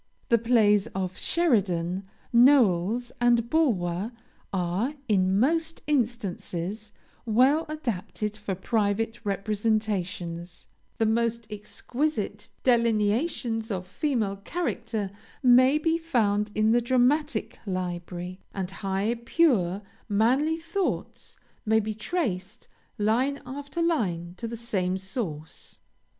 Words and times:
The 0.29 0.39
plays 0.39 0.87
of 0.95 1.15
Sheridan, 1.15 2.05
Knowles, 2.33 3.11
and 3.21 3.47
Bulwer, 3.51 4.11
are, 4.51 4.95
in 5.07 5.39
most 5.39 5.83
instances, 5.85 6.91
well 7.27 7.67
adapted 7.69 8.35
for 8.35 8.55
private 8.55 9.23
representations 9.23 10.65
the 10.97 11.05
most 11.05 11.45
exquisite 11.51 12.49
delineations 12.63 13.69
of 13.69 13.85
female 13.85 14.37
character 14.37 15.11
may 15.43 15.77
be 15.77 15.99
found 15.99 16.49
in 16.55 16.71
the 16.71 16.81
dramatic 16.81 17.59
library, 17.67 18.39
and 18.55 18.71
high, 18.71 19.19
pure, 19.23 19.83
manly 20.09 20.57
thoughts, 20.57 21.37
may 21.63 21.79
be 21.79 21.93
traced, 21.93 22.67
line 22.97 23.39
after 23.45 23.83
line, 23.83 24.33
to 24.37 24.47
the 24.47 24.57
same 24.57 24.97
source. 24.97 25.77